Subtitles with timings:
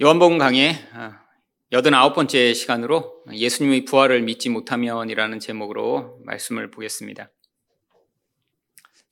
[0.00, 0.76] 요한복음 강의
[1.72, 7.32] 89번째 시간으로 예수님의 부활을 믿지 못하면이라는 제목으로 말씀을 보겠습니다.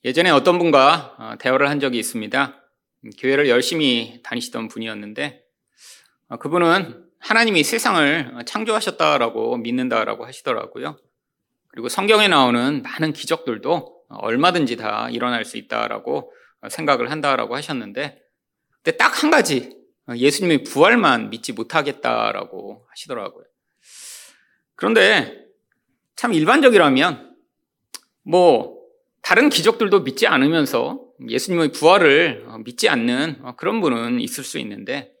[0.05, 2.63] 예전에 어떤 분과 대화를 한 적이 있습니다.
[3.17, 5.43] 교회를 열심히 다니시던 분이었는데
[6.39, 10.97] 그분은 하나님이 세상을 창조하셨다라고 믿는다라고 하시더라고요.
[11.67, 16.31] 그리고 성경에 나오는 많은 기적들도 얼마든지 다 일어날 수 있다라고
[16.69, 18.21] 생각을 한다라고 하셨는데
[18.81, 19.75] 근데 딱 한 가지
[20.15, 23.45] 예수님의 부활만 믿지 못하겠다라고 하시더라고요.
[24.75, 25.45] 그런데
[26.15, 27.35] 참 일반적이라면
[28.23, 28.77] 뭐
[29.21, 35.11] 다른 기적들도 믿지 않으면서 예수님의 부활을 믿지 않는 그런 분은 있을 수 있는데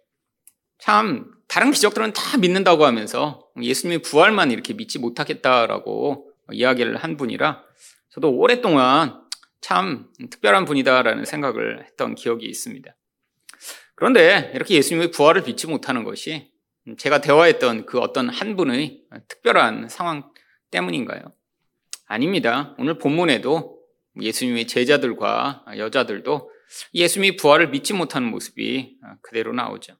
[0.79, 7.63] 참 다른 기적들은 다 믿는다고 하면서 예수님의 부활만 이렇게 믿지 못하겠다라고 이야기를 한 분이라
[8.09, 9.21] 저도 오랫동안
[9.59, 12.95] 참 특별한 분이다라는 생각을 했던 기억이 있습니다.
[13.97, 16.51] 그런데 이렇게 예수님의 부활을 믿지 못하는 것이
[16.99, 20.31] 제가 대화했던 그 어떤 한 분의 특별한 상황
[20.69, 21.33] 때문인가요?
[22.05, 22.75] 아닙니다.
[22.77, 23.75] 오늘 본문에도
[24.21, 26.51] 예수님의 제자들과 여자들도
[26.93, 29.97] 예수님의 부활을 믿지 못하는 모습이 그대로 나오죠.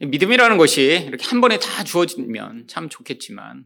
[0.00, 3.64] 믿음이라는 것이 이렇게 한 번에 다 주어지면 참 좋겠지만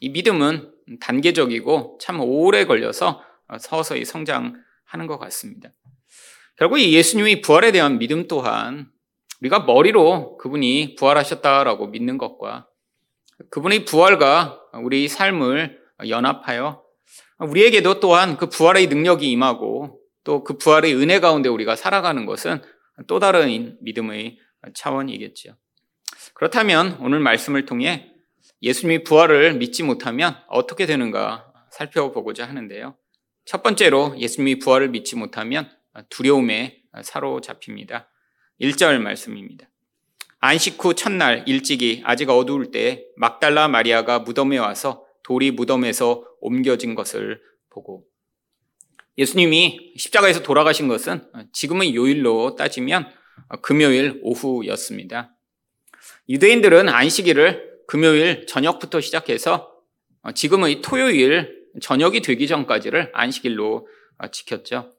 [0.00, 0.70] 이 믿음은
[1.00, 3.24] 단계적이고 참 오래 걸려서
[3.58, 5.70] 서서히 성장하는 것 같습니다.
[6.56, 8.88] 결국 이 예수님이 부활에 대한 믿음 또한
[9.40, 12.66] 우리가 머리로 그분이 부활하셨다라고 믿는 것과
[13.50, 16.82] 그분의 부활과 우리 삶을 연합하여
[17.40, 22.60] 우리에게도 또한 그 부활의 능력이 임하고 또 그 부활의 은혜 가운데 우리가 살아가는 것은
[23.06, 24.38] 또 다른 믿음의
[24.74, 25.56] 차원이겠죠.
[26.34, 28.12] 그렇다면 오늘 말씀을 통해
[28.62, 32.96] 예수님이 부활을 믿지 못하면 어떻게 되는가 살펴보고자 하는데요.
[33.44, 35.70] 첫 번째로 예수님이 부활을 믿지 못하면
[36.08, 38.10] 두려움에 사로잡힙니다.
[38.60, 39.68] 1절 말씀입니다.
[40.38, 47.40] 안식 후 첫날 일찍이 아직 어두울 때 막달라 마리아가 무덤에 와서 돌이 무덤에서 옮겨진 것을
[47.70, 48.04] 보고
[49.18, 53.10] 예수님이 십자가에서 돌아가신 것은 지금의 요일로 따지면
[53.62, 55.34] 금요일 오후였습니다.
[56.28, 59.72] 유대인들은 안식일을 금요일 저녁부터 시작해서
[60.34, 63.88] 지금의 토요일 저녁이 되기 전까지를 안식일로
[64.32, 64.92] 지켰죠.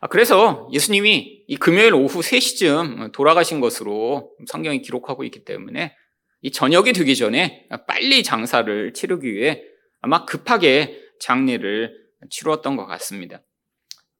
[0.00, 5.94] 아, 그래서 예수님이 이 금요일 오후 3시쯤 돌아가신 것으로 성경이 기록하고 있기 때문에
[6.42, 9.62] 이 저녁이 되기 전에 빨리 장사를 치르기 위해
[10.00, 11.92] 아마 급하게 장례를
[12.30, 13.42] 치루었던 것 같습니다.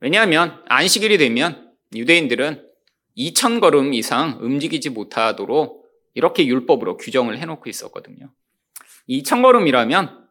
[0.01, 2.67] 왜냐하면 안식일이 되면 유대인들은
[3.17, 8.31] 2,000걸음 이상 움직이지 못하도록 이렇게 율법으로 규정을 해놓고 있었거든요.
[9.09, 10.27] 2,000걸음이라면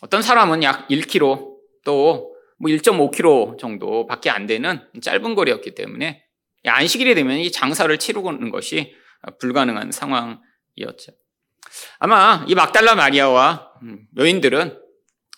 [0.00, 6.22] 어떤 사람은 약 1km 또 뭐 1.5km 정도밖에 안 되는 짧은 거리였기 때문에
[6.66, 8.94] 안식일이 되면 이 장사를 치르는 것이
[9.40, 11.12] 불가능한 상황이었죠.
[11.98, 13.72] 아마 이 막달라 마리아와
[14.16, 14.78] 여인들은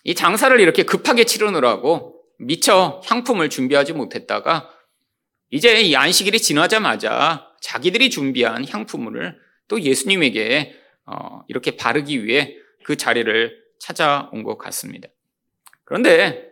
[0.03, 4.69] 이 장사를 이렇게 급하게 치르느라고 미처 향품을 준비하지 못했다가
[5.51, 9.37] 이제 이 안식일이 지나자마자 자기들이 준비한 향품을
[9.67, 15.07] 또 예수님에게 어, 이렇게 바르기 위해 그 자리를 찾아온 것 같습니다.
[15.83, 16.50] 그런데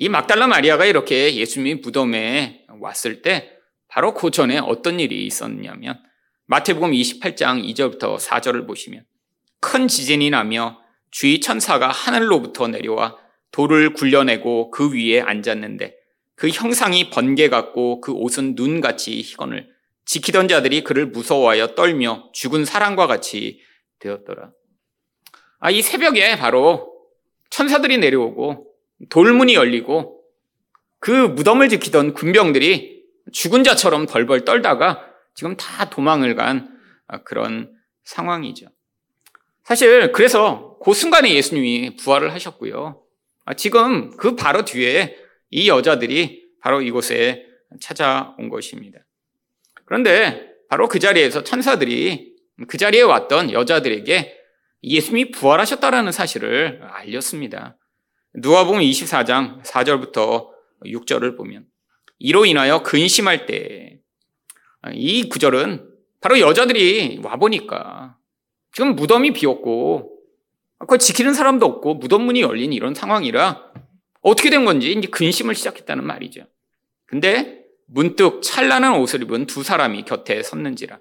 [0.00, 3.50] 이 막달라 마리아가 이렇게 예수님이 무덤에 왔을 때
[3.88, 6.00] 바로 그 전에 어떤 일이 있었냐면
[6.46, 9.04] 마태복음 28장 2절부터 4절을 보시면
[9.60, 10.78] 큰 지진이 나며
[11.10, 13.16] 주의 천사가 하늘로부터 내려와
[13.50, 15.96] 돌을 굴려내고 그 위에 앉았는데
[16.36, 19.68] 그 형상이 번개 같고 그 옷은 눈같이 희건을
[20.04, 23.60] 지키던 자들이 그를 무서워하여 떨며 죽은 사람과 같이
[23.98, 24.52] 되었더라.
[25.58, 26.94] 아, 이 새벽에 바로
[27.50, 28.67] 천사들이 내려오고
[29.10, 30.22] 돌문이 열리고
[31.00, 35.04] 그 무덤을 지키던 군병들이 죽은 자처럼 벌벌 떨다가
[35.34, 36.76] 지금 다 도망을 간
[37.24, 37.72] 그런
[38.04, 38.66] 상황이죠.
[39.64, 43.02] 사실 그래서 그 순간에 예수님이 부활을 하셨고요.
[43.56, 45.16] 지금 그 바로 뒤에
[45.50, 47.46] 이 여자들이 바로 이곳에
[47.80, 48.98] 찾아온 것입니다.
[49.84, 52.34] 그런데 바로 그 자리에서 천사들이
[52.66, 54.36] 그 자리에 왔던 여자들에게
[54.82, 57.77] 예수님이 부활하셨다라는 사실을 알렸습니다.
[58.34, 60.48] 누가복음 24장 4절부터
[60.84, 61.66] 6절을 보면
[62.18, 63.98] 이로 인하여 근심할 때
[64.94, 65.88] 이 구절은
[66.20, 68.16] 바로 여자들이 와 보니까
[68.72, 70.16] 지금 무덤이 비었고
[70.78, 73.72] 그걸 지키는 사람도 없고 무덤 문이 열린 이런 상황이라
[74.22, 76.46] 어떻게 된 건지 이제 근심을 시작했다는 말이죠.
[77.06, 80.98] 근데 문득 찬란한 옷을 입은 두 사람이 곁에 섰는지라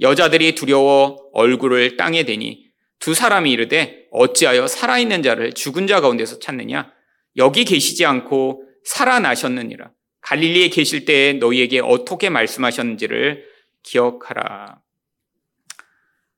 [0.00, 2.67] 여자들이 두려워 얼굴을 땅에 대니
[2.98, 6.92] 두 사람이 이르되 어찌하여 살아있는 자를 죽은 자 가운데서 찾느냐?
[7.36, 9.90] 여기 계시지 않고 살아나셨느니라.
[10.20, 13.44] 갈릴리에 계실 때에 너희에게 어떻게 말씀하셨는지를
[13.82, 14.80] 기억하라.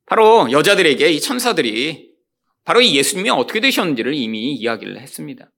[0.07, 2.11] 바로 여자들에게 이 천사들이
[2.65, 5.51] 바로 이 예수님이 어떻게 되셨는지를 이미 이야기를 했습니다.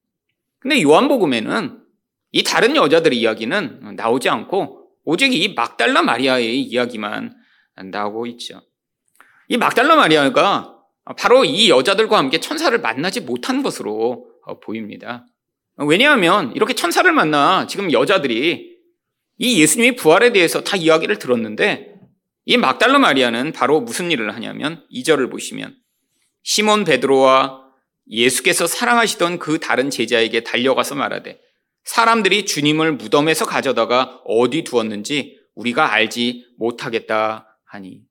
[0.61, 1.83] 근데 요한복음에는
[2.31, 7.35] 이 다른 여자들의 이야기는 나오지 않고 오직 이 막달라 마리아의 이야기만
[7.91, 8.63] 나오고 있죠.
[9.49, 10.82] 이 막달라 마리아가
[11.19, 14.27] 바로 이 여자들과 함께 천사를 만나지 못한 것으로
[14.63, 15.27] 보입니다.
[15.77, 18.73] 왜냐하면 이렇게 천사를 만나 지금 여자들이
[19.39, 21.95] 이 예수님의 부활에 대해서 다 이야기를 들었는데
[22.45, 25.77] 이 막달라 마리아는 바로 무슨 일을 하냐면 2절을 보시면
[26.43, 27.63] 시몬 베드로와
[28.11, 31.41] 예수께서 사랑하시던 그 다른 제자에게 달려가서 말하되
[31.85, 38.03] 사람들이 주님을 무덤에서 가져다가 어디 두었는지 우리가 알지 못하겠다 하니.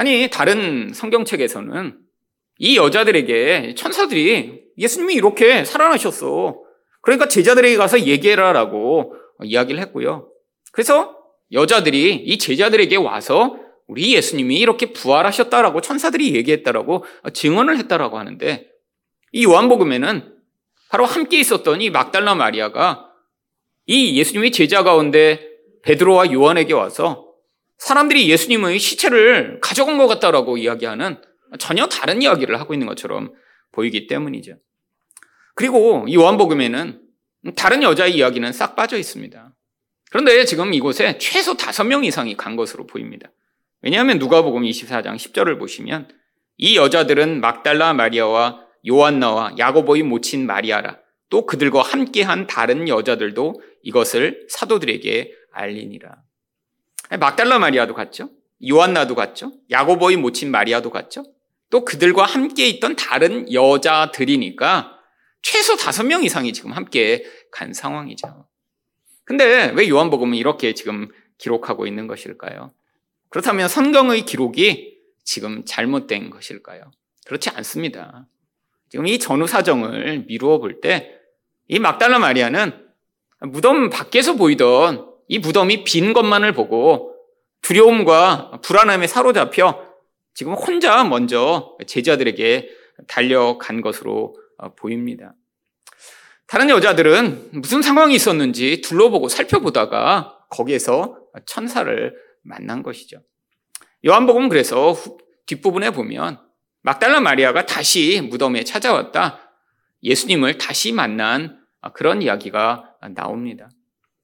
[0.00, 1.98] 아니, 다른 성경책에서는
[2.56, 6.58] 이 여자들에게 천사들이 예수님이 이렇게 살아나셨어.
[7.02, 10.30] 그러니까 제자들에게 가서 얘기해라라고 이야기를 했고요.
[10.72, 11.18] 그래서
[11.52, 13.58] 여자들이 이 제자들에게 와서
[13.88, 17.04] 우리 예수님이 이렇게 부활하셨다라고 천사들이 얘기했다라고
[17.34, 18.70] 증언을 했다라고 하는데
[19.32, 20.34] 이 요한복음에는
[20.88, 23.10] 바로 함께 있었던 이 막달라 마리아가
[23.84, 25.46] 이 예수님의 제자 가운데
[25.82, 27.29] 베드로와 요한에게 와서
[27.80, 31.16] 사람들이 예수님의 시체를 가져간 것 같다라고 이야기하는
[31.58, 33.32] 전혀 다른 이야기를 하고 있는 것처럼
[33.72, 34.56] 보이기 때문이죠.
[35.54, 37.00] 그리고 이 요한복음에는
[37.56, 39.54] 다른 여자의 이야기는 싹 빠져 있습니다.
[40.10, 43.30] 그런데 지금 이곳에 최소 다섯 명 이상이 간 것으로 보입니다.
[43.80, 46.08] 왜냐하면 누가복음 24장 10절을 보시면
[46.58, 50.98] 이 여자들은 막달라 마리아와 요한나와 야고보의 모친 마리아라
[51.30, 56.16] 또 그들과 함께한 다른 여자들도 이것을 사도들에게 알리니라.
[57.18, 58.30] 막달라 마리아도 갔죠.
[58.68, 59.52] 요한나도 갔죠.
[59.70, 61.24] 야고보의 모친 마리아도 갔죠.
[61.70, 64.96] 또 그들과 함께 있던 다른 여자들이니까
[65.42, 68.46] 최소 다섯 명 이상이 지금 함께 간 상황이죠.
[69.24, 71.08] 근데 왜 요한복음은 이렇게 지금
[71.38, 72.72] 기록하고 있는 것일까요?
[73.30, 76.90] 그렇다면 성경의 기록이 지금 잘못된 것일까요?
[77.26, 78.26] 그렇지 않습니다.
[78.88, 81.20] 지금 이 전후 사정을 미루어 볼 때
[81.72, 82.72] 이 막달라 마리아는
[83.42, 87.14] 무덤 밖에서 보이던 이 무덤이 빈 것만을 보고
[87.62, 89.80] 두려움과 불안함에 사로잡혀
[90.34, 92.68] 지금 혼자 먼저 제자들에게
[93.06, 94.34] 달려간 것으로
[94.76, 95.34] 보입니다.
[96.48, 101.16] 다른 여자들은 무슨 상황이 있었는지 둘러보고 살펴보다가 거기에서
[101.46, 102.12] 천사를
[102.42, 103.22] 만난 것이죠.
[104.04, 104.96] 요한복음 그래서
[105.46, 106.40] 뒷부분에 보면
[106.82, 109.38] 막달라 마리아가 다시 무덤에 찾아왔다.
[110.02, 111.60] 예수님을 다시 만난
[111.94, 113.68] 그런 이야기가 나옵니다.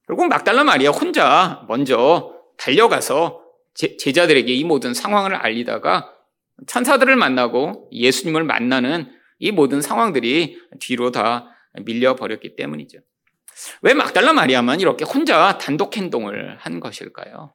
[0.07, 3.43] 결국 막달라 마리아 혼자 먼저 달려가서
[3.73, 6.13] 제자들에게 이 모든 상황을 알리다가
[6.65, 11.49] 천사들을 만나고 예수님을 만나는 이 모든 상황들이 뒤로 다
[11.83, 12.99] 밀려버렸기 때문이죠.
[13.81, 17.53] 왜 막달라 마리아만 이렇게 혼자 단독 행동을 한 것일까요?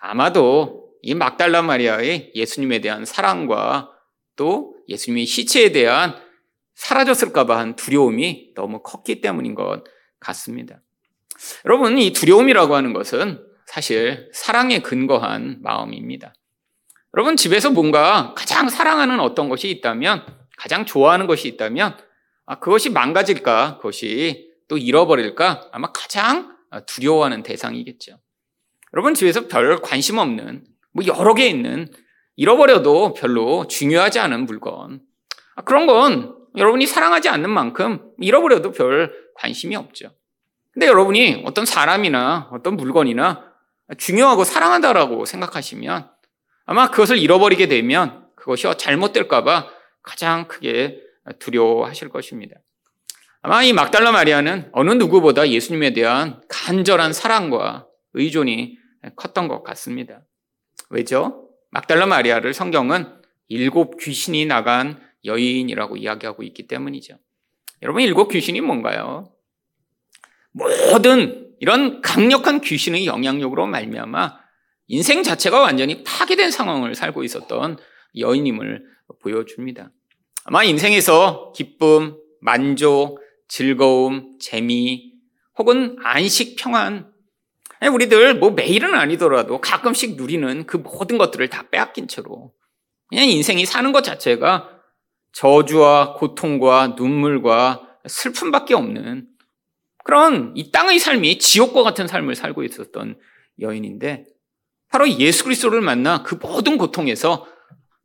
[0.00, 3.90] 아마도 이 막달라 마리아의 예수님에 대한 사랑과
[4.36, 6.14] 또 예수님의 시체에 대한
[6.74, 9.84] 사라졌을까봐 한 두려움이 너무 컸기 때문인 것
[10.20, 10.80] 같습니다.
[11.64, 16.34] 여러분, 이 두려움이라고 하는 것은 사실 사랑에 근거한 마음입니다.
[17.16, 20.24] 여러분, 집에서 뭔가 가장 사랑하는 어떤 것이 있다면,
[20.56, 21.96] 가장 좋아하는 것이 있다면,
[22.46, 26.56] 아, 그것이 망가질까, 그것이 또 잃어버릴까, 아마 가장
[26.86, 28.18] 두려워하는 대상이겠죠.
[28.92, 31.88] 여러분, 집에서 별 관심 없는, 뭐 여러 개 있는
[32.36, 35.00] 잃어버려도 별로 중요하지 않은 물건.
[35.56, 40.14] 아, 그런 건 여러분이 사랑하지 않는 만큼 잃어버려도 별 관심이 없죠.
[40.74, 43.44] 근데 여러분이 어떤 사람이나 어떤 물건이나
[43.96, 46.10] 중요하고 사랑한다라고 생각하시면
[46.66, 49.68] 아마 그것을 잃어버리게 되면 그것이 잘못될까봐
[50.02, 51.00] 가장 크게
[51.38, 52.56] 두려워하실 것입니다.
[53.40, 58.78] 아마 이 막달라 마리아는 어느 누구보다 예수님에 대한 간절한 사랑과 의존이
[59.16, 60.22] 컸던 것 같습니다.
[60.90, 61.50] 왜죠?
[61.70, 67.18] 막달라 마리아를 성경은 일곱 귀신이 나간 여인이라고 이야기하고 있기 때문이죠.
[67.82, 69.33] 여러분, 일곱 귀신이 뭔가요?
[70.54, 74.38] 모든 이런 강력한 귀신의 영향력으로 말미암아
[74.86, 77.78] 인생 자체가 완전히 파괴된 상황을 살고 있었던
[78.16, 78.84] 여인임을
[79.20, 79.90] 보여줍니다.
[80.44, 85.12] 아마 인생에서 기쁨, 만족, 즐거움, 재미,
[85.58, 87.12] 혹은 안식, 평안,
[87.92, 92.52] 우리들 뭐 매일은 아니더라도 가끔씩 누리는 그 모든 것들을 다 빼앗긴 채로
[93.08, 94.70] 그냥 인생이 사는 것 자체가
[95.32, 99.26] 저주와 고통과 눈물과 슬픔밖에 없는
[100.04, 103.18] 그런 이 땅의 삶이 지옥과 같은 삶을 살고 있었던
[103.60, 104.26] 여인인데
[104.90, 107.48] 바로 예수 그리스도를 만나 그 모든 고통에서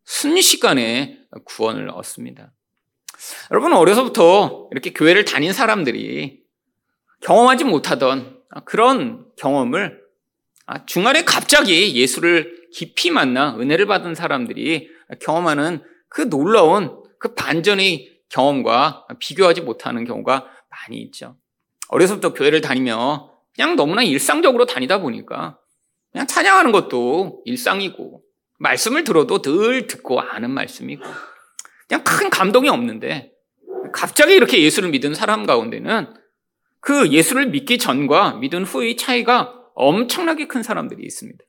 [0.06, 2.52] 순식간에 구원을 얻습니다.
[3.52, 6.42] 여러분 어려서부터 이렇게 교회를 다닌 사람들이
[7.22, 10.02] 경험하지 못하던 그런 경험을
[10.66, 14.90] 아, 중간에 갑자기 예수를 깊이 만나 은혜를 받은 사람들이
[15.20, 21.36] 경험하는 그 놀라운 그 반전의 경험과 비교하지 못하는 경우가 많이 있죠.
[21.90, 25.60] 어려서부터 교회를 다니며 그냥 너무나 일상적으로 다니다 보니까
[26.12, 28.22] 그냥 찬양하는 것도 일상이고
[28.60, 31.04] 말씀을 들어도 늘 듣고 아는 말씀이고
[31.88, 33.32] 그냥 큰 감동이 없는데
[33.92, 36.14] 갑자기 이렇게 예수를 믿은 사람 가운데는
[36.82, 41.44] 그 예수를 믿기 전과 믿은 후의 차이가 엄청나게 큰 사람들이 있습니다.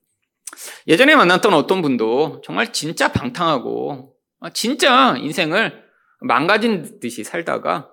[0.88, 4.14] 예전에 만났던 어떤 분도 정말 진짜 방탕하고
[4.52, 5.84] 진짜 인생을
[6.20, 7.90] 망가진 듯이 살다가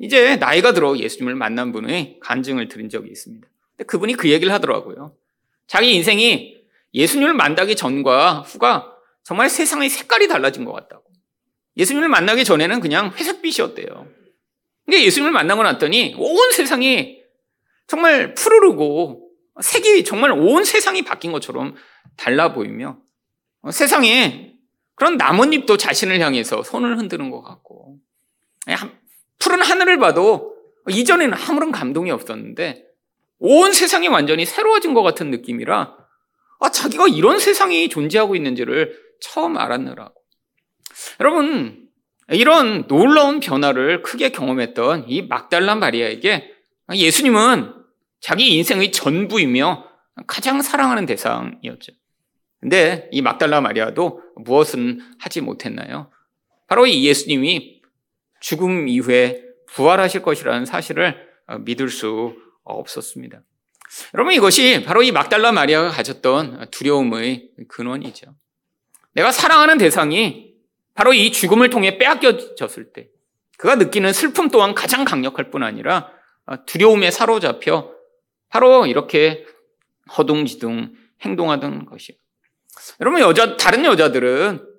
[0.00, 3.46] 이제 나이가 들어 예수님을 만난 분의 간증을 들은 적이 있습니다.
[3.86, 5.14] 그분이 그 얘기를 하더라고요.
[5.66, 6.56] 자기 인생이
[6.94, 11.04] 예수님을 만나기 전과 후가 정말 세상의 색깔이 달라진 것 같다고.
[11.76, 14.08] 예수님을 만나기 전에는 그냥 회색빛이었대요.
[14.86, 17.20] 근데 예수님을 만나고 났더니 온 세상이
[17.86, 19.30] 정말 푸르르고
[19.60, 21.74] 색이 정말 온 세상이 바뀐 것처럼
[22.16, 22.98] 달라 보이며
[23.70, 24.54] 세상에
[24.94, 27.98] 그런 나뭇잎도 자신을 향해서 손을 흔드는 것 같고
[29.40, 30.54] 푸른 하늘을 봐도
[30.88, 32.84] 이전에는 아무런 감동이 없었는데
[33.40, 35.96] 온 세상이 완전히 새로워진 것 같은 느낌이라
[36.60, 40.14] 아, 자기가 이런 세상이 존재하고 있는지를 처음 알았느라고.
[41.20, 41.88] 여러분,
[42.28, 46.52] 이런 놀라운 변화를 크게 경험했던 이 막달라 마리아에게
[46.94, 47.74] 예수님은
[48.20, 49.88] 자기 인생의 전부이며
[50.26, 51.92] 가장 사랑하는 대상이었죠.
[52.60, 56.10] 근데 이 막달라 마리아도 무엇은 하지 못했나요?
[56.66, 57.79] 바로 이 예수님이
[58.40, 61.28] 죽음 이후에 부활하실 것이라는 사실을
[61.60, 63.42] 믿을 수 없었습니다.
[64.14, 68.34] 여러분 이것이 바로 이 막달라 마리아가 가졌던 두려움의 근원이죠.
[69.12, 70.54] 내가 사랑하는 대상이
[70.94, 73.08] 바로 이 죽음을 통해 빼앗겨졌을 때
[73.58, 76.10] 그가 느끼는 슬픔 또한 가장 강력할 뿐 아니라
[76.66, 77.92] 두려움에 사로잡혀
[78.48, 79.44] 바로 이렇게
[80.16, 82.16] 허둥지둥 행동하던 것이요.
[83.00, 84.69] 여러분 여자 다른 여자들은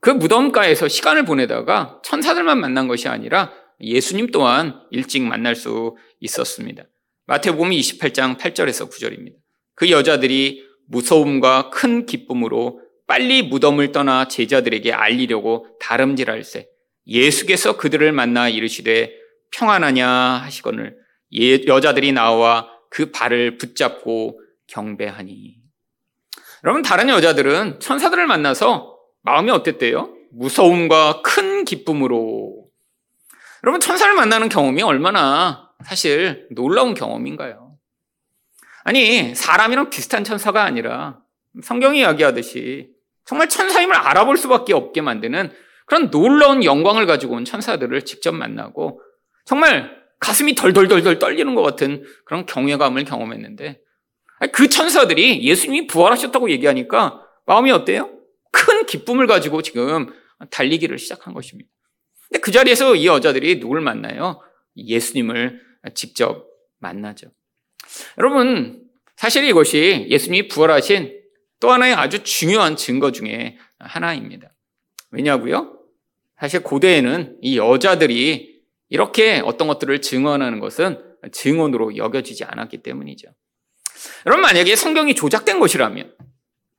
[0.00, 6.84] 그 무덤가에서 시간을 보내다가 천사들만 만난 것이 아니라 예수님 또한 일찍 만날 수 있었습니다.
[7.26, 9.34] 마태복음 28장 8절에서 9절입니다.
[9.74, 16.68] 그 여자들이 무서움과 큰 기쁨으로 빨리 무덤을 떠나 제자들에게 알리려고 다름질할세
[17.06, 19.12] 예수께서 그들을 만나 이르시되
[19.52, 20.96] 평안하냐 하시거늘
[21.34, 25.56] 예, 여자들이 나와 그 발을 붙잡고 경배하니
[26.64, 28.95] 여러분 다른 여자들은 천사들을 만나서
[29.26, 30.14] 마음이 어땠대요?
[30.30, 32.68] 무서움과 큰 기쁨으로
[33.64, 37.76] 여러분 천사를 만나는 경험이 얼마나 사실 놀라운 경험인가요?
[38.84, 41.18] 아니 사람이랑 비슷한 천사가 아니라
[41.60, 42.90] 성경이 이야기하듯이
[43.24, 45.50] 정말 천사임을 알아볼 수밖에 없게 만드는
[45.86, 49.00] 그런 놀라운 영광을 가지고 온 천사들을 직접 만나고
[49.44, 49.90] 정말
[50.20, 53.80] 가슴이 덜덜덜덜 떨리는 것 같은 그런 경외감을 경험했는데
[54.52, 58.15] 그 천사들이 예수님이 부활하셨다고 얘기하니까 마음이 어때요?
[58.56, 60.06] 큰 기쁨을 가지고 지금
[60.50, 61.70] 달리기를 시작한 것입니다.
[62.28, 64.40] 근데 그 자리에서 이 여자들이 누굴 만나요?
[64.76, 65.60] 예수님을
[65.94, 66.46] 직접
[66.78, 67.30] 만나죠.
[68.18, 68.82] 여러분,
[69.16, 71.20] 사실 이것이 예수님이 부활하신
[71.60, 74.52] 또 하나의 아주 중요한 증거 중에 하나입니다.
[75.10, 75.78] 왜냐고요?
[76.38, 83.28] 사실 고대에는 이 여자들이 이렇게 어떤 것들을 증언하는 것은 증언으로 여겨지지 않았기 때문이죠.
[84.26, 86.14] 여러분 만약에 성경이 조작된 것이라면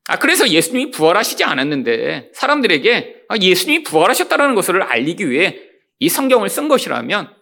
[0.07, 5.59] 아 그래서 예수님이 부활하시지 않았는데 사람들에게 아, 예수님이 부활하셨다는 것을 알리기 위해
[5.99, 7.33] 이 성경을 쓴 것이라면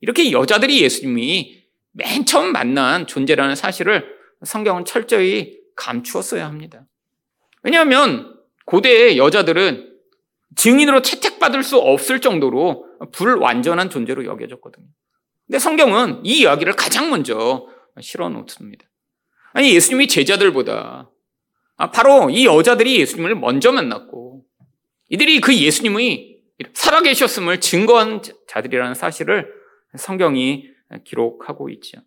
[0.00, 6.86] 이렇게 여자들이 예수님이 맨 처음 만난 존재라는 사실을 성경은 철저히 감추었어야 합니다.
[7.62, 9.88] 왜냐하면 고대의 여자들은
[10.56, 14.86] 증인으로 채택받을 수 없을 정도로 불완전한 존재로 여겨졌거든요.
[15.46, 17.66] 근데 성경은 이 이야기를 가장 먼저
[18.00, 18.84] 실어 놓습니다.
[19.52, 21.08] 아니, 예수님이 제자들보다 아,
[21.86, 24.44] 바로 이 여자들이 예수님을 먼저 만났고
[25.08, 26.38] 이들이 그 예수님의
[26.74, 29.52] 살아계셨음을 증거한 자들이라는 사실을
[29.96, 30.66] 성경이
[31.04, 31.98] 기록하고 있죠.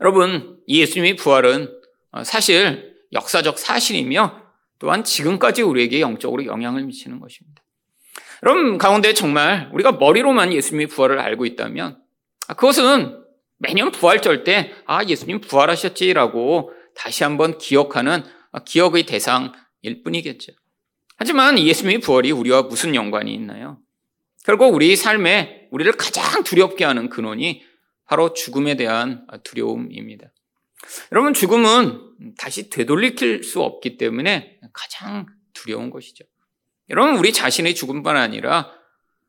[0.00, 1.68] 여러분, 이 예수님의 부활은
[2.12, 4.42] 어, 사실 역사적 사실이며
[4.78, 7.62] 또한 지금까지 우리에게 영적으로 영향을 미치는 것입니다.
[8.42, 11.98] 여러분 가운데 정말 우리가 머리로만 예수님의 부활을 알고 있다면
[12.48, 13.22] 아, 그것은
[13.58, 20.52] 매년 부활절 때 아, 예수님 부활하셨지라고 다시 한번 기억하는 아, 기억의 대상일 뿐이겠죠.
[21.16, 23.78] 하지만 예수님의 부활이 우리와 무슨 연관이 있나요?
[24.44, 27.62] 결국 우리 삶에 우리를 가장 두렵게 하는 근원이
[28.06, 30.32] 바로 죽음에 대한 두려움입니다.
[31.12, 36.24] 여러분, 죽음은 다시 되돌릴 수 없기 때문에 가장 두려운 것이죠.
[36.90, 38.72] 여러분, 우리 자신의 죽음뿐 아니라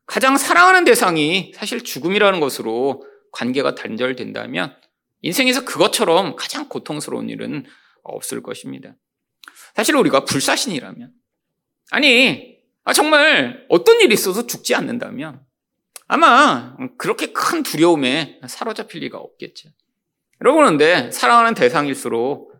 [0.06, 4.76] 가장 사랑하는 대상이 사실 죽음이라는 것으로 관계가 단절된다면
[5.22, 7.64] 인생에서 그것처럼 가장 고통스러운 일은
[8.02, 8.96] 없을 것입니다.
[9.74, 11.12] 사실 우리가 불사신이라면,
[11.90, 15.40] 아니, 아, 정말 어떤 일이 있어도 죽지 않는다면,
[16.06, 19.70] 아마 그렇게 큰 두려움에 사로잡힐 리가 없겠죠.
[20.40, 22.52] 여러분, 그런데 사랑하는 대상일수록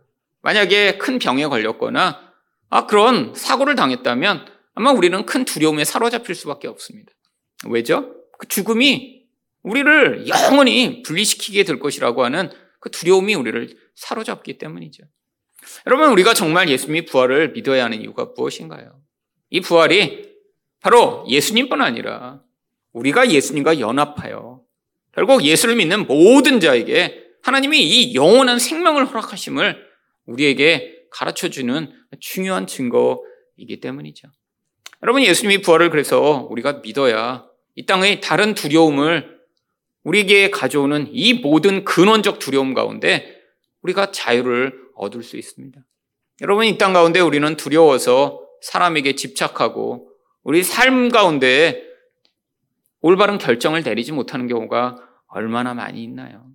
[0.42, 2.32] 만약에 큰 병에 걸렸거나,
[2.70, 7.12] 아, 그런 사고를 당했다면 아마 우리는 큰 두려움에 사로잡힐 수밖에 없습니다.
[7.68, 8.14] 왜죠?
[8.38, 9.22] 그 죽음이
[9.62, 15.04] 우리를 영원히 분리시키게 될 것이라고 하는 그 두려움이 우리를 사로잡기 때문이죠.
[15.86, 19.00] 여러분, 우리가 정말 예수님이 부활을 믿어야 하는 이유가 무엇인가요?
[19.50, 20.34] 이 부활이
[20.80, 22.42] 바로 예수님뿐 아니라
[22.92, 24.60] 우리가 예수님과 연합하여
[25.12, 29.76] 결국 예수를 믿는 모든 자에게 하나님이 이 영원한 생명을 허락하심을
[30.26, 34.28] 우리에게 가르쳐 주는 중요한 증거이기 때문이죠.
[35.02, 39.34] 여러분, 예수님이 부활을 그래서 우리가 믿어야 이 땅의 다른 두려움을
[40.02, 43.40] 우리에게 가져오는 이 모든 근원적 두려움 가운데
[43.82, 45.80] 우리가 자유를 얻을 수 있습니다.
[46.42, 50.08] 여러분, 이 땅 가운데 우리는 두려워서 사람에게 집착하고
[50.42, 51.82] 우리 삶 가운데
[53.00, 54.96] 올바른 결정을 내리지 못하는 경우가
[55.26, 56.46] 얼마나 많이 있나요?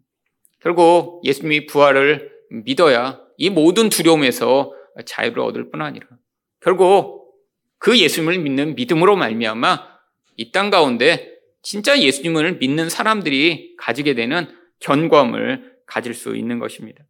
[0.61, 4.73] 결국 예수님이 부활을 믿어야 이 모든 두려움에서
[5.05, 6.07] 자유를 얻을 뿐 아니라
[6.59, 7.33] 결국
[7.77, 9.87] 그 예수님을 믿는 믿음으로 말미암아
[10.37, 14.47] 이 땅 가운데 진짜 예수님을 믿는 사람들이 가지게 되는
[14.79, 17.03] 견고함을 가질 수 있는 것입니다.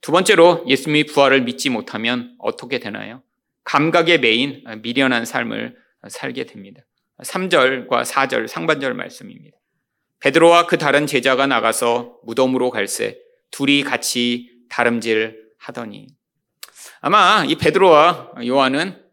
[0.00, 3.22] 두 번째로 예수님이 부활을 믿지 못하면 어떻게 되나요?
[3.64, 5.76] 감각에 매인 미련한 삶을
[6.08, 6.82] 살게 됩니다.
[7.22, 9.58] 3절과 4절 상반절 말씀입니다.
[10.20, 13.18] 베드로와 그 다른 제자가 나가서 무덤으로 갈새
[13.50, 16.08] 둘이 같이 다름질 하더니
[17.00, 19.04] 아마 이 베드로와 요한은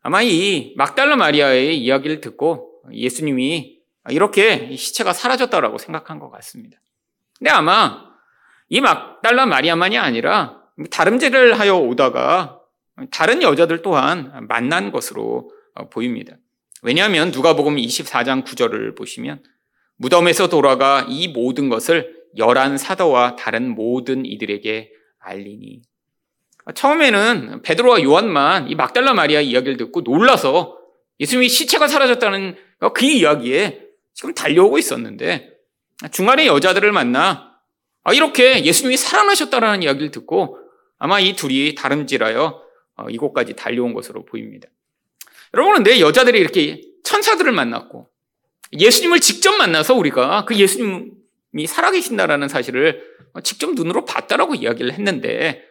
[0.00, 3.80] 아마 이 막달라 마리아의 이야기를 듣고 예수님이
[4.10, 6.78] 이렇게 시체가 사라졌다라고 생각한 것 같습니다.
[7.38, 8.05] 근데 아마
[8.68, 12.60] 이 막달라 마리아만이 아니라 다름질을 하여 오다가
[13.10, 15.50] 다른 여자들 또한 만난 것으로
[15.90, 16.36] 보입니다.
[16.82, 19.42] 왜냐하면 누가복음 24장 9절을 보시면
[19.96, 25.82] 무덤에서 돌아가 이 모든 것을 열한 사도와 다른 모든 이들에게 알리니
[26.74, 30.78] 처음에는 베드로와 요한만 이 막달라 마리아 이야기를 듣고 놀라서
[31.20, 32.56] 예수님이 시체가 사라졌다는
[32.94, 33.80] 그 이야기에
[34.12, 35.50] 지금 달려오고 있었는데
[36.10, 37.45] 중간에 여자들을 만나 아,
[38.12, 40.58] 이렇게 예수님이 살아나셨다라는 이야기를 듣고
[40.98, 42.62] 아마 이 둘이 다름질하여
[42.98, 44.68] 어, 이곳까지 달려온 것으로 보입니다.
[45.54, 48.08] 여러분은 내 여자들이 이렇게 천사들을 만났고
[48.72, 53.02] 예수님을 직접 만나서 우리가 그 예수님이 살아계신다라는 사실을
[53.44, 55.62] 직접 눈으로 봤다라고 이야기를 했는데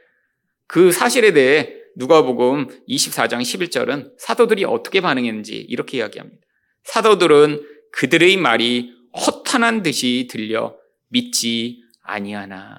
[0.67, 6.41] 그 사실에 대해 누가복음 24장 11절은 사도들이 어떻게 반응했는지 이렇게 이야기합니다.
[6.83, 10.75] 사도들은 그들의 말이 허탄한 듯이 들려
[11.07, 12.77] 믿지 아니하나.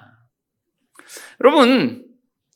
[1.41, 2.05] 여러분,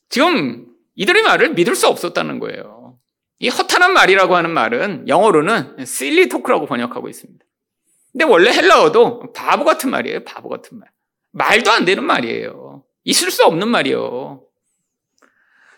[0.10, 3.00] 지금 이들의 말을 믿을 수 없었다는 거예요.
[3.40, 7.44] 이 허탄한 말이라고 하는 말은 영어로는 실리 토크라고 번역하고 있습니다.
[8.12, 10.24] 근데 원래 헬라어도 바보 같은 말이에요.
[10.24, 10.90] 바보 같은 말.
[11.32, 12.84] 말도 안 되는 말이에요.
[13.04, 14.44] 있을 수 없는 말이에요.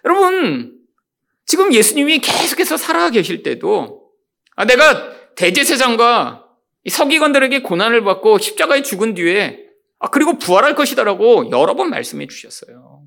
[0.03, 0.77] 여러분,
[1.45, 4.09] 지금 예수님이 계속해서 살아 계실 때도
[4.55, 6.47] 아, 내가 대제사장과
[6.89, 9.63] 서기관들에게 고난을 받고 십자가에 죽은 뒤에
[10.03, 13.03] 아, 그리고 부활할 것이다라고 여러 번 말씀해 주셨어요.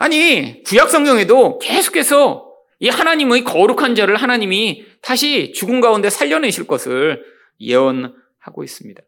[0.00, 7.24] 아니, 구약 성경에도 계속해서 이 하나님의 거룩한 자를 하나님이 다시 죽은 가운데 살려내실 것을
[7.60, 9.00] 예언하고 있습니다.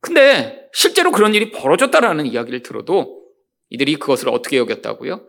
[0.00, 3.20] 근데 실제로 그런 일이 벌어졌다라는 이야기를 들어도
[3.70, 5.26] 이들이 그것을 어떻게 여겼다고요?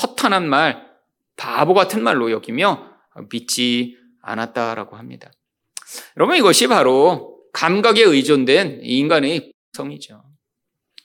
[0.00, 0.86] 허탄한 말,
[1.34, 2.92] 바보 같은 말로 여기며
[3.32, 5.32] 믿지 않았다라고 합니다.
[6.16, 10.22] 여러분 이것이 바로 감각에 의존된 인간의 성이죠.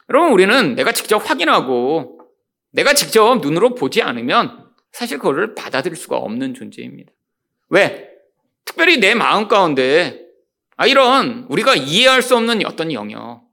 [0.09, 2.19] 여러분 우리는 내가 직접 확인하고
[2.71, 7.11] 내가 직접 눈으로 보지 않으면 사실 그거를 받아들일 수가 없는 존재입니다.
[7.69, 8.09] 왜?
[8.63, 10.25] 특별히 내 마음 가운데
[10.77, 13.43] 아 이런 우리가 이해할 수 없는 어떤 영역,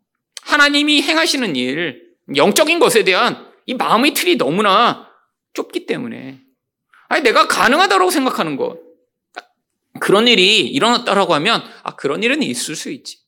[0.42, 5.08] 하나님이 행하시는 일, 영적인 것에 대한 이 마음의 틀이 너무나
[5.52, 6.40] 좁기 때문에
[7.08, 8.80] 아니 내가 가능하다고 생각하는 것
[10.00, 13.21] 그런 일이 일어났다라고 하면 아 그런 일은 있을 수 있지.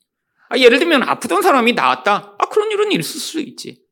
[0.48, 2.36] 아, 예를 들면 아프던 사람이 나았다.
[2.38, 3.82] 아 그런 일은 있을 수 있지.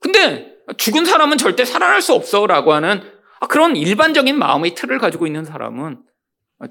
[0.00, 3.02] 근데 죽은 사람은 절대 살아날 수 없어 라고 하는
[3.40, 6.02] 아, 그런 일반적인 마음의 틀을 가지고 있는 사람은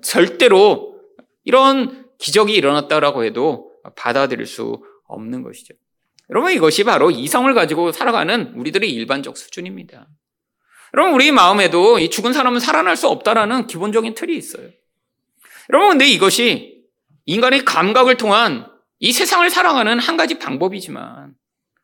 [0.02, 1.00] 절대로
[1.44, 5.74] 이런 기적이 일어났다라고 해도 받아들일 수 없는 것이죠.
[6.30, 10.08] 여러분 이것이 바로 이성을 가지고 살아가는 우리들의 일반적 수준입니다.
[10.96, 14.70] 여러분, 우리 마음에도 이 죽은 사람은 살아날 수 없다라는 기본적인 틀이 있어요.
[15.72, 16.84] 여러분, 근데 이것이
[17.26, 18.68] 인간의 감각을 통한
[19.04, 21.36] 이 세상을 살아가는 한 가지 방법이지만,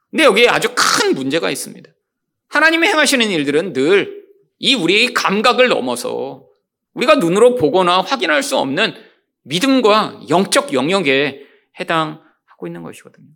[0.10, 1.90] 근데 여기에 아주 큰 문제가 있습니다.
[2.48, 4.20] 하나님이 행하시는 일들은 늘
[4.60, 6.46] 이 우리의 감각을 넘어서
[6.94, 8.94] 우리가 눈으로 보거나 확인할 수 없는
[9.44, 11.42] 믿음과 영적 영역에
[11.80, 13.28] 해당하고 있는 것이거든요.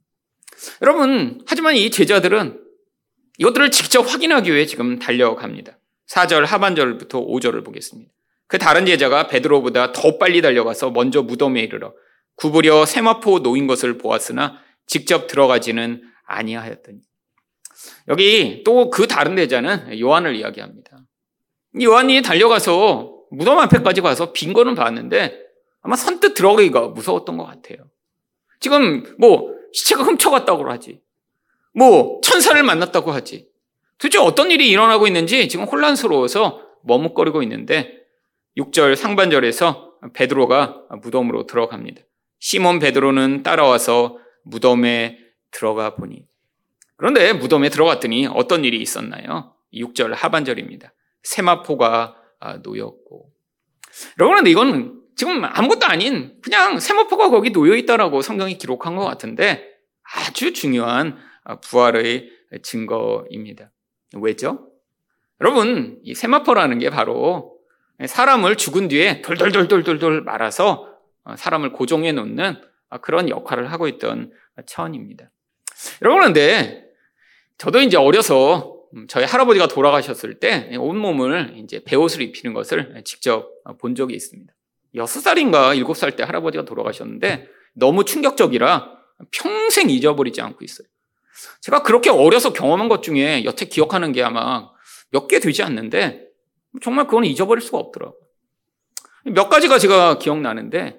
[0.81, 2.61] 여러분, 하지만 이 제자들은
[3.37, 5.79] 이것들을 직접 확인하기 위해 지금 달려갑니다.
[6.07, 8.11] 4절 하반절부터 5절을 보겠습니다.
[8.47, 11.93] 그 다른 제자가 베드로보다 더 빨리 달려가서 먼저 무덤에 이르러
[12.35, 16.99] 구부려 세마포 놓인 것을 보았으나 직접 들어가지는 아니하였더니
[18.07, 20.97] 여기 또 그 다른 제자는 요한을 이야기합니다.
[21.81, 25.39] 요한이 달려가서 무덤 앞에까지 가서 빈 거는 봤는데
[25.81, 27.77] 아마 선뜻 들어가기가 무서웠던 것 같아요.
[28.59, 31.01] 지금 뭐 시체가 훔쳐갔다고 하지.
[31.73, 33.49] 뭐 천사를 만났다고 하지.
[33.97, 38.03] 도대체 어떤 일이 일어나고 있는지 지금 혼란스러워서 머뭇거리고 있는데
[38.57, 42.01] 6절 상반절에서 베드로가 무덤으로 들어갑니다.
[42.43, 45.17] 시몬 베드로는 따라와서 무덤에
[45.49, 46.25] 들어가 보니
[46.97, 49.55] 그런데 무덤에 들어갔더니 어떤 일이 있었나요?
[49.73, 50.93] 6절 하반절입니다.
[51.23, 53.31] 세마포가 아, 놓였고.
[54.19, 59.65] 여러분, 이건 지금 아무것도 아닌 그냥 세마포가 거기 놓여 있다라고 성경이 기록한 것 같은데
[60.13, 62.29] 아주 중요한 아, 부활의
[62.61, 63.71] 증거입니다.
[64.17, 64.69] 왜죠?
[65.39, 67.57] 여러분, 이 세마포라는 게 바로
[68.05, 70.92] 사람을 죽은 뒤에 돌돌돌돌돌돌 말아서 어,
[71.37, 72.61] 사람을 고정해 놓는
[73.01, 74.31] 그런 역할을 하고 있던
[74.65, 75.29] 차원입니다.
[76.01, 76.85] 여러분, 그런데
[77.57, 83.95] 저도 이제 어려서 음, 저희 할아버지가 돌아가셨을 때 온몸을 이제 배옷을 입히는 것을 직접 본
[83.95, 84.53] 적이 있습니다.
[84.95, 88.91] 6살인가 7살 때 할아버지가 돌아가셨는데 너무 충격적이라
[89.31, 90.87] 평생 잊어버리지 않고 있어요.
[91.61, 94.69] 제가 그렇게 어려서 경험한 것 중에 여태 기억하는 게 아마
[95.09, 96.27] 몇 개 되지 않는데
[96.81, 98.19] 정말 그건 잊어버릴 수가 없더라고요.
[99.25, 100.97] 몇 가지가 제가 기억나는데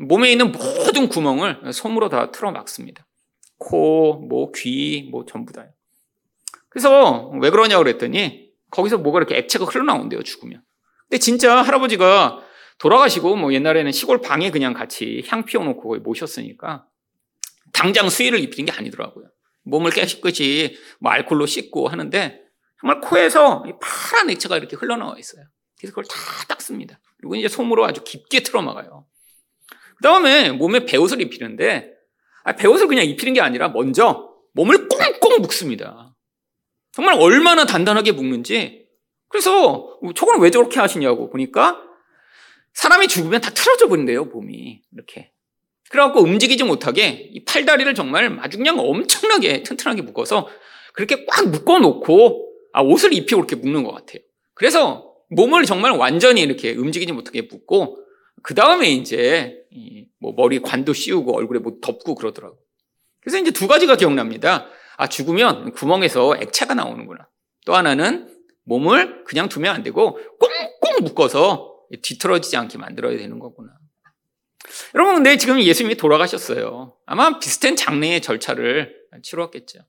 [0.00, 3.06] 몸에 있는 모든 구멍을 솜으로 다 틀어 막습니다.
[3.58, 5.68] 코, 뭐, 귀, 뭐 전부 다요.
[6.70, 10.62] 그래서 왜 그러냐고 그랬더니 거기서 뭐가 이렇게 액체가 흘러나온대요, 죽으면.
[11.08, 12.42] 근데 진짜 할아버지가
[12.78, 16.86] 돌아가시고 뭐 옛날에는 시골 방에 그냥 같이 향 피워놓고 모셨으니까
[17.72, 19.26] 당장 수의를 입히는 게 아니더라고요.
[19.64, 22.40] 몸을 깨끗이 뭐 알콜로 씻고 하는데
[22.80, 25.44] 정말 코에서 파란 액체가 이렇게 흘러나와 있어요.
[25.78, 26.16] 그래서 그걸 다
[26.48, 26.98] 닦습니다.
[27.18, 29.04] 그리고 이제 솜으로 아주 깊게 틀어막아요.
[30.00, 31.92] 그 다음에 몸에 배옷을 입히는데
[32.44, 36.16] 아, 배옷을 그냥 입히는 게 아니라 먼저 몸을 꽁꽁 묶습니다.
[36.92, 38.86] 정말 얼마나 단단하게 묶는지.
[39.28, 41.82] 그래서 저거는 왜 저렇게 하시냐고 보니까
[42.72, 44.80] 사람이 죽으면 다 틀어져 버린대요, 몸이.
[44.92, 45.32] 이렇게.
[45.90, 50.48] 그래갖고 움직이지 못하게 이 팔다리를 정말 아주 그냥 엄청나게 튼튼하게 묶어서
[50.94, 54.20] 그렇게 꽉 묶어놓고 아, 옷을 입히고 그렇게 묶는 것 같아요.
[54.54, 57.99] 그래서 몸을 정말 완전히 이렇게 움직이지 못하게 묶고
[58.42, 59.64] 그 다음에 이제
[60.18, 62.58] 뭐 머리 관도 씌우고 얼굴에 뭐 덮고 그러더라고.
[63.20, 64.68] 그래서 이제 두 가지가 기억납니다.
[64.96, 67.28] 아, 죽으면 구멍에서 액체가 나오는구나.
[67.66, 68.28] 또 하나는
[68.64, 73.72] 몸을 그냥 두면 안 되고 꽁꽁 묶어서 뒤틀어지지 않게 만들어야 되는 거구나.
[74.94, 76.96] 여러분, 근데 지금 예수님이 돌아가셨어요.
[77.06, 79.80] 아마 비슷한 장례의 절차를 치루었겠죠.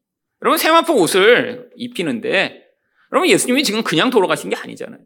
[0.42, 2.64] 여러분, 세마포 옷을 입히는데,
[3.12, 5.02] 여러분, 예수님이 지금 그냥 돌아가신 게 아니잖아요.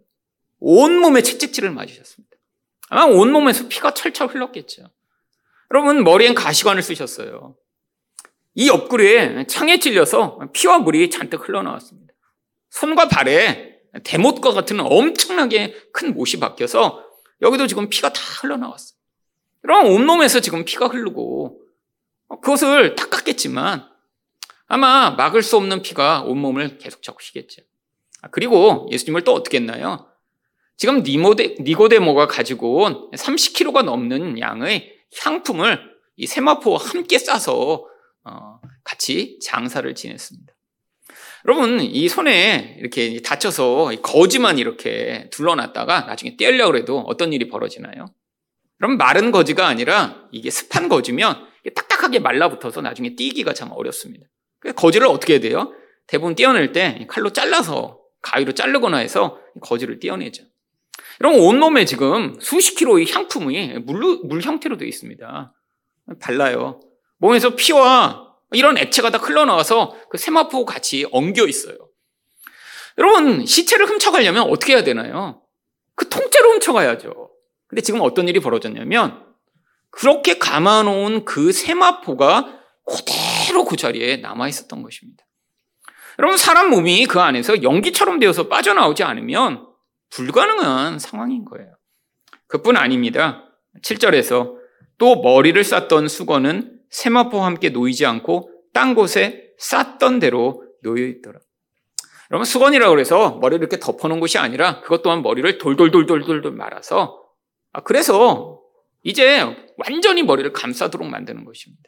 [0.60, 2.35] 온몸에 채찍질을 맞으셨습니다.
[2.90, 4.84] 아마 온몸에서 피가 철철 흘렀겠죠.
[5.72, 7.56] 여러분, 머리엔 가시관을 쓰셨어요.
[8.54, 12.14] 이 옆구리에 창에 찔려서 피와 물이 잔뜩 흘러나왔습니다.
[12.70, 17.04] 손과 발에 대못과 같은 엄청나게 큰 못이 박혀서
[17.42, 18.98] 여기도 지금 피가 다 흘러나왔어요.
[19.62, 21.62] 그럼 온몸에서 지금 피가 흐르고
[22.42, 23.90] 그것을 닦았겠지만
[24.68, 27.62] 아마 막을 수 없는 피가 온몸을 계속 적시겠죠.
[28.22, 30.08] 아, 그리고 예수님을 또 어떻게 했나요?
[30.78, 35.80] 지금 니모데, 니고데모가 가지고 온 30kg가 넘는 양의 향품을
[36.18, 37.86] 이 세마포와 함께 싸서
[38.24, 40.54] 어, 같이 장사를 지냈습니다.
[41.46, 48.08] 여러분, 이 손에 이렇게 다쳐서 거지만 이렇게 둘러놨다가 나중에 떼려고 해도 어떤 일이 벌어지나요?
[48.78, 54.26] 그럼 마른 거지가 아니라 이게 습한 거지면 딱딱하게 말라붙어서 나중에 띄기가 참 어렵습니다.
[54.60, 55.72] 그래서 거지를 어떻게 해야 돼요?
[56.08, 60.44] 대부분 떼어낼 때 칼로 잘라서 가위로 자르거나 해서 거지를 떼어내죠.
[61.22, 65.54] 여러분, 온몸에 지금 수십 킬로의 향품이 물, 물 형태로 되어 있습니다.
[66.20, 66.82] 발라요.
[67.18, 71.78] 몸에서 피와 이런 액체가 다 흘러나와서 그 세마포 같이 엉겨 있어요.
[72.98, 75.42] 여러분, 시체를 훔쳐가려면 어떻게 해야 되나요?
[75.96, 77.32] 그 통째로 훔쳐가야죠.
[77.68, 79.24] 근데 지금 어떤 일이 벌어졌냐면,
[79.90, 85.26] 그렇게 감아놓은 그 세마포가 그대로 그 자리에 남아 있었던 것입니다.
[86.20, 89.68] 여러분, 사람 몸이 그 안에서 연기처럼 되어서 빠져나오지 않으면
[90.10, 91.76] 불가능한 상황인 거예요.
[92.48, 93.44] 그뿐 아닙니다.
[93.84, 94.56] 7절에서
[94.98, 101.40] 또 머리를 쌌던 수건은 세마포와 함께 놓이지 않고 딴 곳에 쌌던 대로 놓여 있더라.
[102.32, 107.22] 여러분 수건이라고 해서 머리를 이렇게 덮어놓은 것이 아니라 그것 또한 머리를 돌돌돌돌돌돌 말아서
[107.74, 108.62] 아, 그래서
[109.04, 111.84] 이제 완전히 머리를 감싸도록 만드는 것입니다.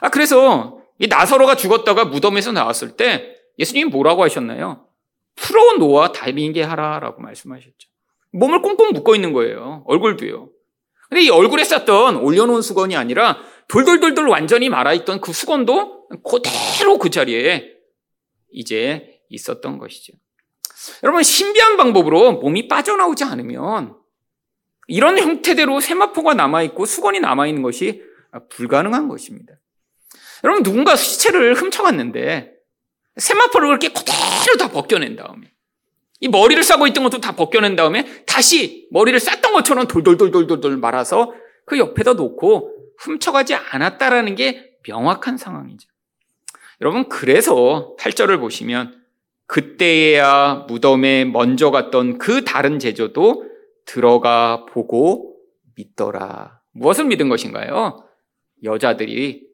[0.00, 4.86] 아 그래서 이 나사로가 죽었다가 무덤에서 나왔을 때 예수님이 뭐라고 하셨나요?
[5.36, 7.88] 풀어 놓아 다리게 하라라고 말씀하셨죠.
[8.32, 9.84] 몸을 꽁꽁 묶어 있는 거예요.
[9.86, 10.50] 얼굴도요.
[11.08, 13.38] 근데 이 얼굴에 쌌던 올려놓은 수건이 아니라
[13.68, 17.72] 돌돌돌돌 완전히 말아있던 그 수건도 그대로 그 자리에
[18.52, 20.12] 이제 있었던 것이죠.
[21.02, 23.96] 여러분, 신비한 방법으로 몸이 빠져나오지 않으면
[24.86, 28.02] 이런 형태대로 세마포가 남아있고 수건이 남아있는 것이
[28.50, 29.54] 불가능한 것입니다.
[30.44, 32.52] 여러분, 누군가 시체를 훔쳐갔는데
[33.20, 35.52] 세마포를 그렇게 그대로 다 벗겨낸 다음에
[36.20, 41.32] 이 머리를 싸고 있던 것도 다 벗겨낸 다음에 다시 머리를 쌌던 것처럼 돌돌돌돌돌돌 말아서
[41.66, 45.88] 그 옆에다 놓고 훔쳐가지 않았다라는 게 명확한 상황이죠.
[46.80, 49.00] 여러분, 그래서 8절을 보시면
[49.46, 53.44] 그때야 무덤에 먼저 갔던 그 다른 제자도
[53.84, 55.36] 들어가 보고
[55.76, 56.60] 믿더라.
[56.72, 58.04] 무엇을 믿은 것인가요?
[58.62, 59.46] 여자들이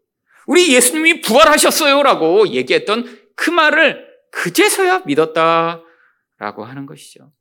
[0.46, 7.32] 우리 예수님이 부활하셨어요라고 얘기했던 그 말을 그제서야 믿었다라고 하는 것이죠.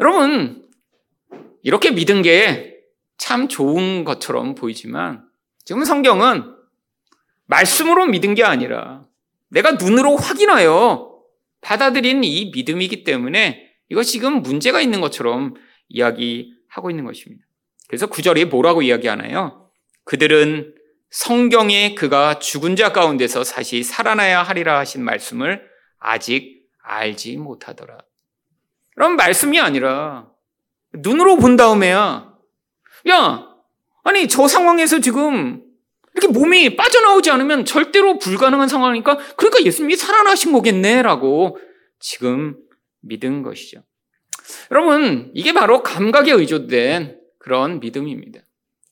[0.00, 0.66] 여러분,
[1.62, 2.72] 이렇게 믿은 게
[3.22, 5.24] 참 좋은 것처럼 보이지만
[5.64, 6.56] 지금 성경은
[7.46, 9.06] 말씀으로 믿은 게 아니라
[9.48, 11.22] 내가 눈으로 확인하여
[11.60, 15.54] 받아들인 이 믿음이기 때문에 이거 지금 문제가 있는 것처럼
[15.88, 17.44] 이야기하고 있는 것입니다.
[17.86, 19.70] 그래서 구절이 뭐라고 이야기하나요?
[20.02, 20.74] 그들은
[21.12, 25.62] 성경에 그가 죽은 자 가운데서 다시 살아나야 하리라 하신 말씀을
[25.98, 27.98] 아직 알지 못하더라.
[28.94, 30.28] 그럼 말씀이 아니라
[30.94, 32.32] 눈으로 본 다음에야
[33.10, 33.46] 야
[34.04, 35.62] 아니 저 상황에서 지금
[36.14, 41.58] 이렇게 몸이 빠져나오지 않으면 절대로 불가능한 상황이니까 그러니까 예수님이 살아나신 거겠네라고
[42.00, 42.56] 지금
[43.02, 43.82] 믿은 것이죠.
[44.70, 48.40] 여러분 이게 바로 감각에 의존된 그런 믿음입니다.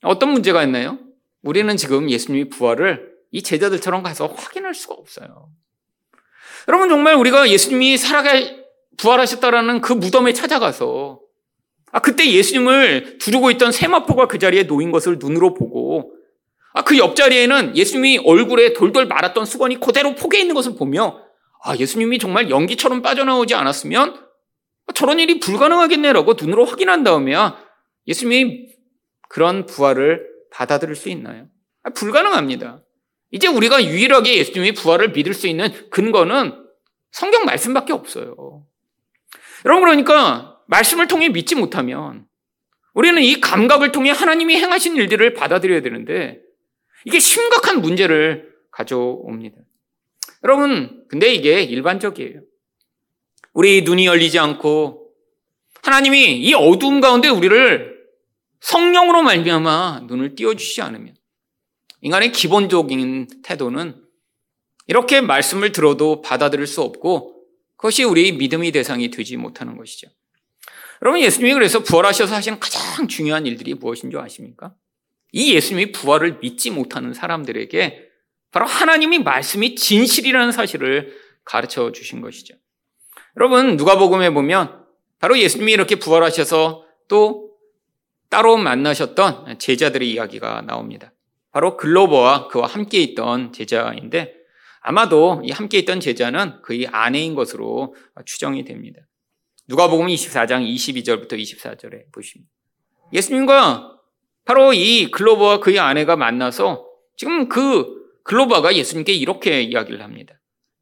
[0.03, 0.99] 어떤 문제가 있나요?
[1.43, 5.49] 우리는 지금 예수님이 부활을 이 제자들처럼 가서 확인할 수가 없어요.
[6.69, 8.33] 여러분 정말 우리가 예수님이 살아가
[8.97, 11.21] 부활하셨다라는 그 무덤에 찾아가서
[11.93, 16.15] 아 그때 예수님을 두르고 있던 세마포가 그 자리에 놓인 것을 눈으로 보고
[16.73, 21.21] 아 그 옆자리에는 예수님이 얼굴에 돌돌 말았던 수건이 그대로 포개 있는 것을 보며
[21.65, 24.27] 아 예수님이 정말 연기처럼 빠져나오지 않았으면
[24.95, 27.59] 저런 일이 불가능하겠네라고 눈으로 확인한 다음에야
[28.07, 28.69] 예수님이
[29.29, 31.49] 그런 부활을 받아들일 수 있나요?
[31.83, 32.83] 아, 불가능합니다.
[33.31, 36.65] 이제 우리가 유일하게 예수님의 부활을 믿을 수 있는 근거는
[37.13, 38.67] 성경 말씀밖에 없어요.
[39.65, 42.27] 여러분 그러니까 말씀을 통해 믿지 못하면
[42.95, 46.41] 우리는 이 감각을 통해 하나님이 행하신 일들을 받아들여야 되는데
[47.05, 49.57] 이게 심각한 문제를 가져옵니다.
[50.45, 52.41] 여러분, 근데 이게 일반적이에요.
[53.53, 55.09] 우리 눈이 열리지 않고
[55.83, 58.00] 하나님이 이 어두움 가운데 우리를
[58.61, 61.15] 성령으로 말미암아 눈을 띄워주시지 않으면
[62.03, 64.03] 인간의 기본적인 태도는
[64.87, 67.45] 이렇게 말씀을 들어도 받아들일 수 없고
[67.77, 70.09] 그것이 우리 믿음의 대상이 되지 못하는 것이죠.
[71.03, 74.75] 여러분 예수님이 그래서 부활하셔서 하신 가장 중요한 일들이 무엇인 줄 아십니까?
[75.33, 78.09] 이 예수님이 부활을 믿지 못하는 사람들에게
[78.51, 82.55] 바로 하나님이 말씀이 진실이라는 사실을 가르쳐 주신 것이죠.
[83.37, 84.85] 여러분 누가복음에 보면
[85.19, 87.50] 바로 예수님이 이렇게 부활하셔서 또
[88.31, 91.13] 따로 만나셨던 제자들의 이야기가 나옵니다.
[91.53, 94.35] 바로 글로버와 그와 함께 있던 제자인데
[94.81, 99.01] 아마도 이 함께 있던 제자는 그의 아내인 것으로 추정이 됩니다.
[99.69, 102.51] 누가복음 24장 22절부터 24절에 보십니다.
[103.13, 103.99] 예수님과
[104.45, 110.35] 바로 이 글로버와 그의 아내가 만나서 지금 그 글로버가 예수님께 이렇게 이야기를 합니다.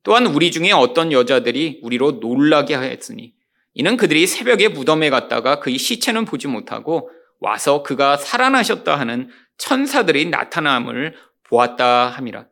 [0.03, 3.35] 또한 우리 중에 어떤 여자들이 우리로 놀라게 하였으니
[3.75, 11.15] 이는 그들이 새벽에 무덤에 갔다가 그의 시체는 보지 못하고 와서 그가 살아나셨다 하는 천사들이 나타남을
[11.45, 12.47] 보았다 함이라.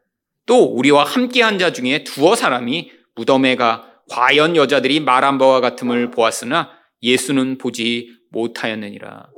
[0.47, 6.71] 또 우리와 함께한 자 중에 두어 사람이 무덤에 가 과연 여자들이 말한 바와 같음을 보았으나
[7.03, 9.29] 예수는 보지 못하였느니라.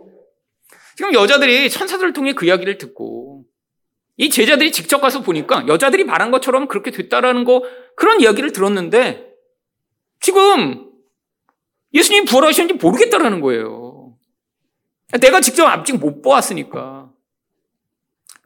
[0.97, 3.45] 지금 여자들이 천사들을 통해 그 이야기를 듣고
[4.17, 7.63] 이 제자들이 직접 가서 보니까 여자들이 말한 것처럼 그렇게 됐다라는 거
[7.95, 9.29] 그런 이야기를 들었는데
[10.21, 10.91] 지금
[11.95, 13.88] 예수님이 부활하셨는지 모르겠다라는 거예요.
[15.21, 17.11] 내가 직접 아직 못 보았으니까.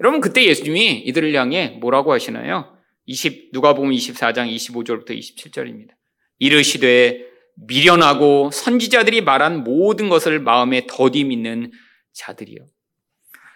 [0.01, 2.77] 여러분 그때 예수님이 이들을 향해 뭐라고 하시나요?
[3.07, 5.91] 20 누가복음 24장 25절부터 27절입니다.
[6.39, 11.73] 이르시되 미련하고 선지자들이 말한 모든 것을 마음에 더디 믿는
[12.13, 12.67] 자들이요.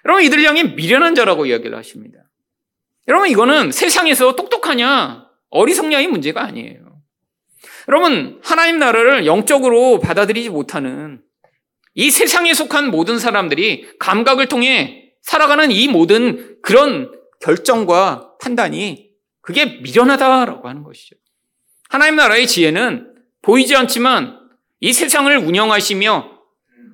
[0.04, 2.18] 여러분, 이들 향해 미련한 자라고 이야기를 하십니다.
[3.08, 7.02] 여러분, 이거는 세상에서 똑똑하냐, 어리석냐의 문제가 아니에요.
[7.88, 11.22] 여러분, 하나님 나라를 영적으로 받아들이지 못하는
[11.96, 20.68] 이 세상에 속한 모든 사람들이 감각을 통해 살아가는 이 모든 그런 결정과 판단이 그게 미련하다라고
[20.68, 21.16] 하는 것이죠.
[21.88, 24.38] 하나님 나라의 지혜는 보이지 않지만
[24.80, 26.37] 이 세상을 운영하시며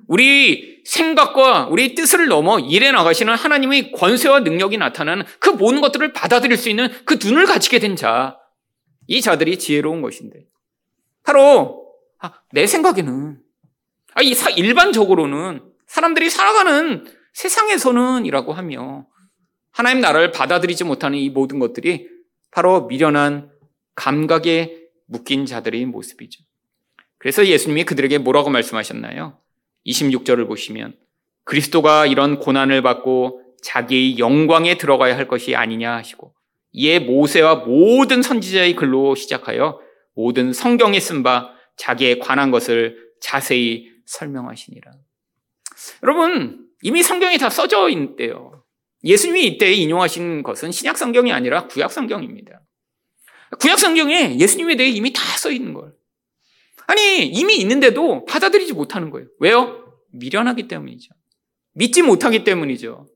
[0.07, 6.57] 우리 생각과 우리 뜻을 넘어 일해 나가시는 하나님의 권세와 능력이 나타나는 그 모든 것들을 받아들일
[6.57, 8.37] 수 있는 그 눈을 가지게 된 자,
[9.07, 10.45] 이 자들이 지혜로운 것인데.
[11.23, 11.87] 바로,
[12.19, 13.42] 아, 내 생각에는, 아,
[14.21, 19.07] 이 사, 일반적으로는 사람들이 살아가는 세상에서는 이라고 하며
[19.71, 22.07] 하나님 나라를 받아들이지 못하는 이 모든 것들이
[22.51, 23.49] 바로 미련한
[23.95, 26.43] 감각에 묶인 자들의 모습이죠.
[27.17, 29.39] 그래서 예수님이 그들에게 뭐라고 말씀하셨나요?
[29.85, 30.95] 26절을 보시면
[31.45, 36.33] 그리스도가 이런 고난을 받고 자기의 영광에 들어가야 할 것이 아니냐 하시고
[36.73, 39.79] 이에 모세와 모든 선지자의 글로 시작하여
[40.15, 44.91] 모든 성경에 쓴 바 자기에 관한 것을 자세히 설명하시니라.
[46.03, 48.63] 여러분, 이미 성경에 다 써져 있대요.
[49.03, 52.61] 예수님이 이때 인용하신 것은 신약 성경이 아니라 구약 성경입니다.
[53.59, 55.93] 구약 성경에 예수님에 대해 이미 다 써 있는 걸.
[56.87, 59.27] 아니, 이미 있는데도 받아들이지 못하는 거예요.
[59.39, 59.93] 왜요?
[60.11, 61.13] 미련하기 때문이죠.
[61.73, 63.07] 믿지 못하기 때문이죠.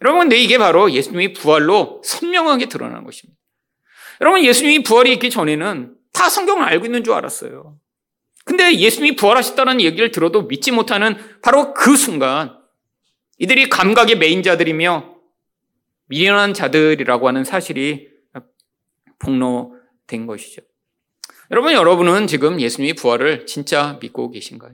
[0.00, 3.38] 여러분, 근데 이게 바로 예수님이 부활로 선명하게 드러난 것입니다.
[4.20, 7.78] 여러분, 예수님이 부활이 있기 전에는 다 성경을 알고 있는 줄 알았어요.
[8.44, 12.56] 근데 예수님이 부활하셨다는 얘기를 들어도 믿지 못하는 바로 그 순간
[13.38, 15.14] 이들이 감각의 메인자들이며
[16.06, 18.08] 미련한 자들이라고 하는 사실이
[19.18, 20.62] 폭로된 것이죠.
[21.50, 24.72] 여러분, 여러분은 지금 예수님이 부활을 진짜 믿고 계신가요?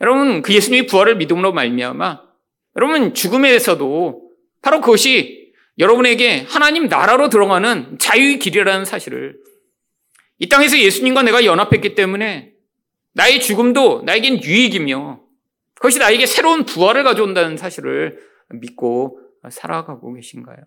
[0.00, 2.30] 여러분, 그 예수님이 부활을 믿음으로 말미암아
[2.76, 4.30] 여러분 죽음에서도
[4.62, 9.38] 바로 그것이 여러분에게 하나님 나라로 들어가는 자유의 길이라는 사실을
[10.38, 12.52] 이 땅에서 예수님과 내가 연합했기 때문에
[13.12, 15.20] 나의 죽음도 나에겐 유익이며
[15.74, 18.20] 그것이 나에게 새로운 부활을 가져온다는 사실을
[18.50, 20.58] 믿고 살아가고 계신가요?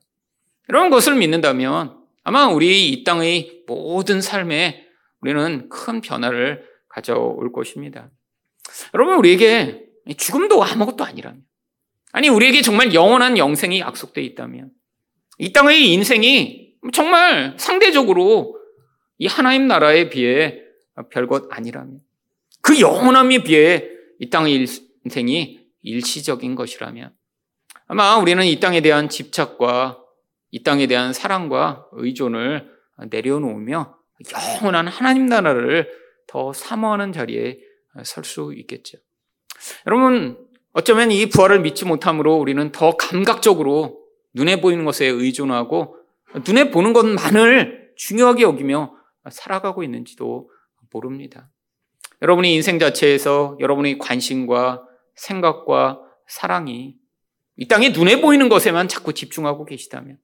[0.69, 4.87] 이런 것을 믿는다면 아마 우리 이 땅의 모든 삶에
[5.21, 8.09] 우리는 큰 변화를 가져올 것입니다.
[8.93, 9.85] 여러분, 우리에게
[10.17, 11.43] 죽음도 아무것도 아니라면,
[12.11, 14.71] 아니, 우리에게 정말 영원한 영생이 약속되어 있다면,
[15.37, 18.57] 이 땅의 인생이 정말 상대적으로
[19.17, 20.59] 이 하나님 나라에 비해
[21.09, 21.99] 별것 아니라면,
[22.63, 23.87] 그 영원함에 비해
[24.19, 24.65] 이 땅의
[25.05, 27.13] 인생이 일시적인 것이라면,
[27.87, 29.99] 아마 우리는 이 땅에 대한 집착과
[30.49, 32.67] 이 땅에 대한 사랑과 의존을
[33.11, 33.97] 내려놓으며
[34.31, 35.91] 영원한 하나님 나라를
[36.25, 37.59] 더 사모하는 자리에
[38.03, 38.97] 설 수 있겠죠.
[39.85, 40.37] 여러분,
[40.71, 44.01] 어쩌면 이 부활을 믿지 못함으로 우리는 더 감각적으로
[44.33, 45.97] 눈에 보이는 것에 의존하고
[46.47, 48.95] 눈에 보는 것만을 중요하게 여기며
[49.29, 50.49] 살아가고 있는지도
[50.91, 51.49] 모릅니다.
[52.23, 54.83] 여러분의 인생 자체에서 여러분의 관심과
[55.15, 56.95] 생각과 사랑이
[57.57, 60.17] 이 땅에 눈에 보이는 것에만 자꾸 집중하고 계시다면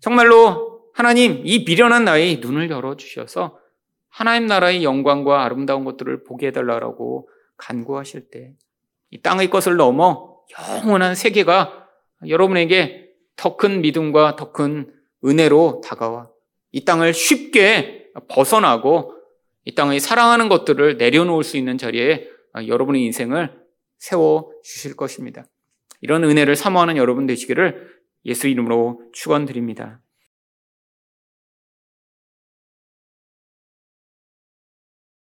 [0.00, 3.58] 정말로 하나님 이 미련한 나의 눈을 열어 주셔서
[4.08, 8.54] 하나님 나라의 영광과 아름다운 것들을 보게 해달라고 간구하실 때
[9.12, 11.86] 이 땅의 것을 넘어 영원한 세계가
[12.26, 14.90] 여러분에게 더 큰 믿음과 더 큰
[15.24, 16.30] 은혜로 다가와
[16.72, 19.14] 이 땅을 쉽게 벗어나고
[19.64, 22.28] 이 땅의 사랑하는 것들을 내려놓을 수 있는 자리에
[22.66, 23.52] 여러분의 인생을
[23.98, 25.44] 세워 주실 것입니다.
[26.00, 27.88] 이런 은혜를 사모하는 여러분 되시기를
[28.24, 30.00] 예수 이름으로 축원드립니다.